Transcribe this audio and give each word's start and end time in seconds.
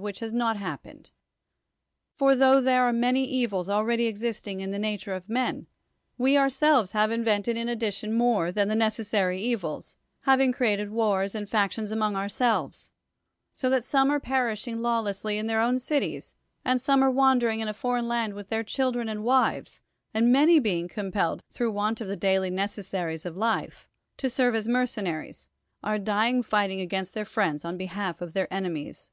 whii 0.00 0.08
h 0.08 0.20
has 0.20 0.32
li'^t 0.32 0.56
happened?— 0.56 1.10
for, 2.16 2.34
tho 2.34 2.62
Ihere 2.62 2.84
are 2.84 2.90
many 2.90 3.26
evils 3.26 3.68
already 3.68 4.06
exisling 4.10 4.60
in 4.60 4.70
1he 4.70 4.80
nature 4.80 5.12
of 5.12 5.28
ma.n. 5.28 5.66
v:(' 6.18 6.38
ourselves 6.38 6.92
have 6.92 7.10
invent(>d 7.10 7.48
in 7.54 7.66
addilinn 7.68 8.14
nmi'e 8.14 8.54
than 8.54 8.68
the 8.68 8.74
ncK 8.76 8.98
essary 9.00 9.38
evils, 9.40 9.98
having 10.22 10.54
ci 10.54 10.64
e^aled 10.64 10.80
Avars 10.98 11.34
and 11.34 11.46
factions 11.50 11.92
amonu' 11.92 12.16
ourselves, 12.16 12.92
so 13.52 13.68
Ihat 13.70 13.82
some 13.82 14.08
are 14.08 14.18
perishing 14.18 14.78
bns'jessly 14.78 15.36
in 15.36 15.48
their 15.48 15.60
own 15.60 15.78
cities, 15.78 16.34
and 16.64 16.80
some 16.80 17.04
are 17.04 17.12
wanderinir 17.12 17.60
in 17.60 17.68
a 17.68 17.74
foreiim 17.74 18.04
land 18.04 18.32
with 18.32 18.48
their 18.48 18.64
chil 18.64 18.86
117 18.92 19.16
THE 19.22 19.22
WORLD'S 19.22 19.50
FAMOUS 19.50 19.82
ORATIONS 19.82 19.82
(Iren 20.14 20.22
and 20.22 20.30
wives, 20.32 20.32
and 20.32 20.32
many 20.32 20.58
being 20.58 20.88
compelled, 20.88 21.44
through 21.50 21.72
want 21.72 22.00
of 22.00 22.08
the 22.08 22.16
daily 22.16 22.48
necessaries 22.48 23.26
of 23.26 23.36
life, 23.36 23.86
to 24.16 24.30
serve 24.30 24.54
as 24.54 24.66
mercenaries, 24.66 25.48
are 25.84 25.98
dying 25.98 26.42
fighting 26.42 26.80
against 26.80 27.12
their 27.12 27.26
friends 27.26 27.66
on 27.66 27.76
behalf 27.76 28.22
of 28.22 28.32
their 28.32 28.50
enemies. 28.50 29.10